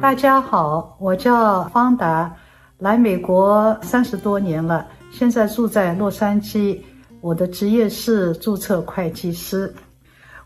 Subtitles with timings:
[0.00, 2.34] 大家好，我叫方达，
[2.78, 6.78] 来美国三十多年了，现在住在洛杉矶。
[7.20, 9.70] 我的职业是注册会计师。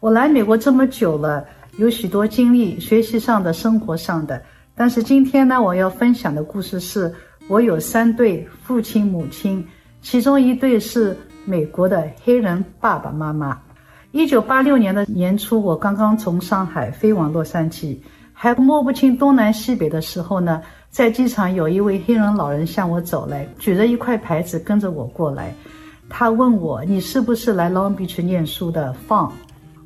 [0.00, 1.44] 我来美国这么久了，
[1.76, 4.42] 有许多经历，学习上的、生活上的。
[4.74, 7.14] 但是今天呢，我要分享的故事是
[7.46, 9.62] 我有三对父亲母亲，
[10.00, 11.14] 其中一对是
[11.44, 13.60] 美国的黑人爸爸妈妈。
[14.12, 17.98] 一九八六年的年初，我刚刚从上海飞往洛杉矶。
[18.32, 25.54] 还摸不清东南西北的时候呢，在机场有一位黑人老人向我走来，举着一块牌子跟着我过来。
[26.08, 29.28] 他问我：“你是不是来 Long Beach 念书的 f n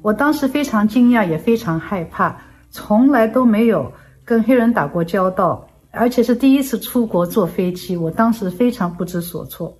[0.00, 2.36] 我当时非常惊讶，也非常害怕，
[2.70, 3.92] 从来都没有
[4.24, 7.96] 跟黑人打过交道，而且是第一次出国坐飞机。
[7.96, 9.76] 我当时非常不知所措。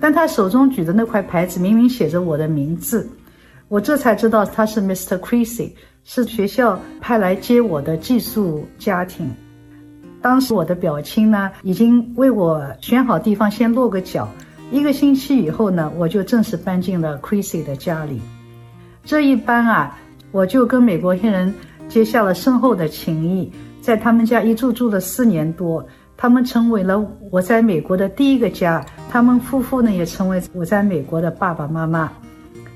[0.00, 3.08] 但他手中举的那块牌子明明写着我的名字，
[3.68, 5.18] 我这才知道他是 Mr.
[5.18, 5.72] Creasy。
[6.10, 9.30] 是学校派来接我的寄宿家庭。
[10.22, 14.26] 当时我的表亲呢，已经为我选好地方，先落个脚。
[14.70, 18.22] 一个星期以后呢，我就正式搬进了 Creasy 的家里。
[19.04, 19.98] 这一搬啊，
[20.32, 21.52] 我就跟美国黑人
[21.90, 25.86] 结下了深厚的情谊，在他们家一住住了四年多。
[26.16, 26.98] 他们成为了
[27.30, 32.10] 我在美国的第一个家，他们夫妇呢，也成为我在美国的爸爸妈妈。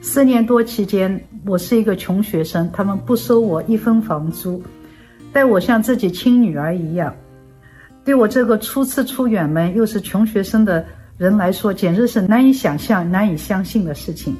[0.05, 4.61] 四年多期间，我是一个穷学生，他们不收我一分房租，
[5.33, 7.15] 待我像自己亲女儿一样。
[8.05, 10.85] 对我这个初次出远门又是穷学生的
[11.17, 14.35] 人来说，简直是难以想象、难以相信的事情。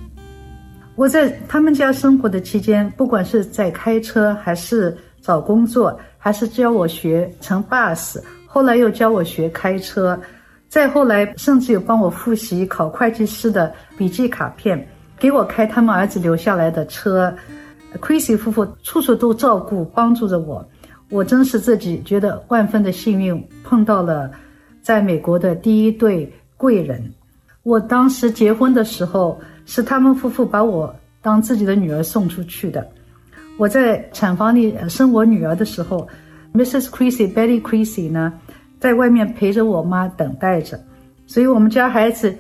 [0.97, 10.21] 我在他们家生活的期间，不管是在开车，还是找工作，还是教我学乘 bus，后来又教我学开车，
[10.69, 14.85] 再后来甚至有帮我复习考会计师的笔记卡片。
[15.23, 17.33] 给我开他们儿子留下来的车
[18.01, 20.69] ，Creasy 夫妇处处都照顾帮助着我，
[21.11, 24.29] 我真是自己觉得万分的幸运，碰到了
[24.83, 27.01] 在美国的第一对贵人。
[27.63, 32.85] 我当时结婚的时候，是他们夫妇把我当自己的女儿送出去的。
[33.59, 36.09] 我在产房里生我女儿的时候
[36.53, 36.87] ，Mrs.
[36.87, 38.33] Creasy Betty Creasy 呢，
[38.81, 40.81] 在外面陪着我妈等待着，
[41.29, 42.37] 所以我们家孩子。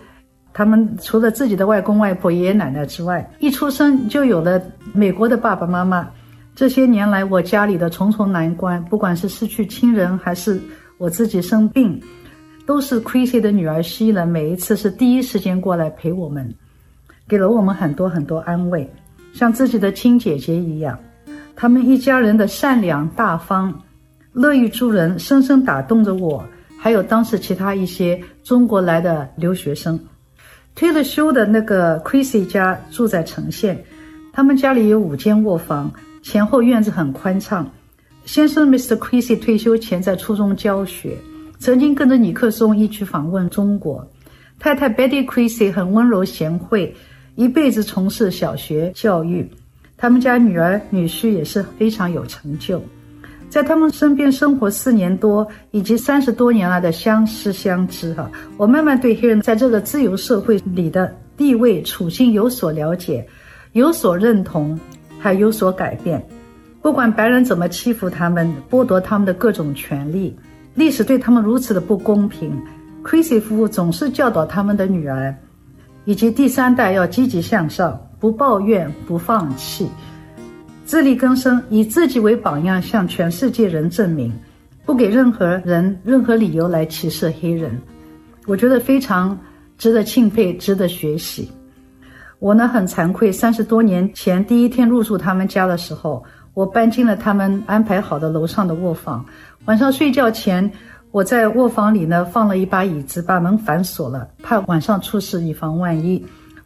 [0.53, 4.61] 他们除了自己的外公外婆、爷爷奶奶之外，一出生就有了
[4.93, 6.09] 美国的爸爸妈妈。
[6.55, 10.61] 这些年来，我家里的重重难关，不管是失去亲人，还是
[10.99, 11.99] 我自己生病，
[12.67, 14.27] 都是 Creasy 的女儿希了。
[14.27, 16.55] 每一次是第一时间过来陪我们，
[17.27, 18.87] 给了我们很多很多安慰，
[19.33, 20.99] 像自己的亲姐姐一样。
[21.57, 23.73] 他们一家人的善良大方、
[24.35, 26.45] 乐于助人，深深打动着我。
[26.79, 29.99] 还有当时其他一些中国来的留学生。
[30.75, 33.83] 退了休的那个 Creasy 家住在城县，
[34.33, 37.71] 他们家里有五间卧房，前后院子很宽敞。
[38.25, 38.97] 先生 Mr.
[38.97, 41.17] Creasy 退休前在初中教学，
[41.59, 44.07] 曾经跟着尼克松一起访问中国。
[44.59, 46.95] 太太 Betty Creasy 很温柔贤惠，
[47.35, 49.49] 一辈子从事小学教育。
[49.97, 52.83] 他们家女儿女婿也是非常有成就。
[53.53, 63.29] 在他们身边生活四年多，以及三十多年来的相识相知，哈，我慢慢对黑人在这个自由社会里的地位处境有所了解，
[63.73, 64.81] 有所认同，
[65.19, 66.27] 还有所改变。
[66.81, 70.35] 不管白人怎么欺负他们，剥夺他们的各种权利，
[70.75, 72.59] 历史对他们如此的不公平
[73.05, 75.37] ，Creasy 夫妇总是教导他们的女儿，
[76.07, 79.87] 以及第三代要积极向上，不抱怨，不放弃。
[80.93, 84.31] 自力更生，以自己为榜样，向全世界人证明，
[84.85, 87.81] 不给任何人任何理由来歧视黑人。
[88.45, 89.35] 我觉得非常
[89.79, 91.51] 值得钦佩，值得学习。
[92.41, 96.23] 我呢，很惭愧，三十多年前第一天入住他们家的时候，
[96.53, 99.25] 我搬进了他们安排好的楼上的卧房。
[99.65, 100.71] 晚上睡觉前，
[101.11, 106.23] 我在卧房里呢放了一把椅子，把门反锁了，怕晚上出事，以防万一。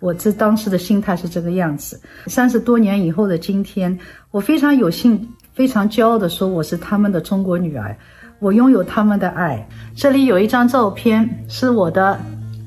[0.06, 2.00] 我这当时的心态是这个样子。
[2.28, 3.98] 三十多年以后的今天，
[4.30, 7.96] 我非常有幸、非常骄傲地说，我是他们的中国女儿，
[8.38, 9.68] 我拥有他们的爱。
[9.96, 12.20] 这里有一张照片，是我的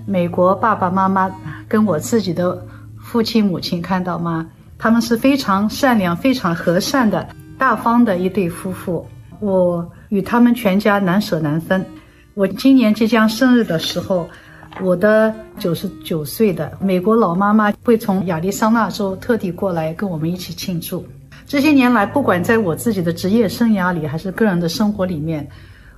[0.05, 1.31] 美国爸爸妈妈
[1.65, 2.61] 跟我自己的
[2.99, 4.45] 父亲母亲，看到吗？
[4.77, 7.25] 他们是非常善良、非常和善的、
[7.57, 9.07] 大方的一对夫妇。
[9.39, 11.85] 我与他们全家难舍难分。
[12.33, 14.27] 我今年即将生日的时候。
[14.81, 21.05] 我的九十九岁的美国老妈妈会从亚利桑那州特地过来跟我们一起庆祝。
[21.45, 25.47] 这些年来，不管在我自己的职业生涯里，还是个人的生活里面，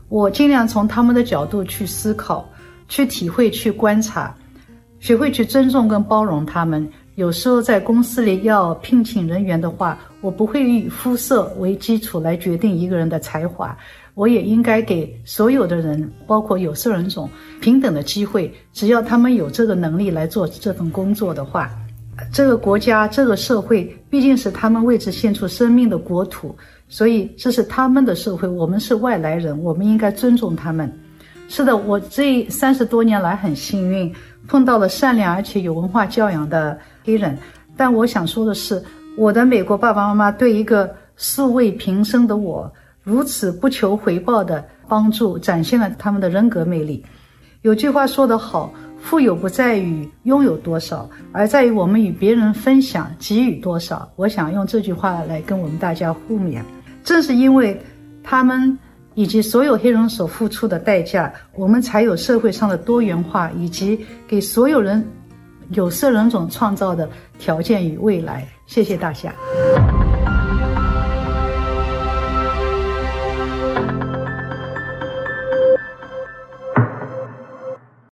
[0.09, 2.49] 我尽量从他们的角度去思考、
[2.87, 4.33] 去体会、去观察，
[4.99, 13.77] 学会去尊重跟包容他们，有时候在公司里要聘请人员的话，我不会以肤色为基础来决定一个人的才华。
[14.13, 17.29] 我也应该给所有的人，包括有色人种，
[17.59, 18.53] 平等的机会。
[18.73, 21.69] 只要他们有这个能力来做这份工作的话，
[22.31, 26.55] 这个国家、这个社会毕竟是他们为之献出生命的国土，
[26.89, 28.47] 所以这是他们的社会。
[28.47, 30.91] 我们是外来人，我们应该尊重他们。
[31.47, 34.13] 是的，我这三十多年来很幸运，
[34.47, 37.37] 碰到了善良而且有文化教养的黑人。
[37.77, 38.83] 但我想说的是，
[39.17, 42.71] 我的美国爸爸妈妈对一个素未平生的我
[43.03, 47.03] 如此不求回报的帮助，展现了他们的人格魅力。
[47.61, 54.07] 有句话说得好，富有不在于拥有多少，而在于我们与别人分享、给予多少。
[54.15, 56.61] 我想用这句话来跟我们大家互勉。
[57.03, 57.81] 正是因为
[58.23, 58.77] 他们。
[59.13, 65.05] 以及所有黑人所付出的代价，我们才有社会上的多元化，以及给所有人
[65.69, 68.47] 有色人种创造的条件与未来。
[68.65, 69.33] 谢谢大家。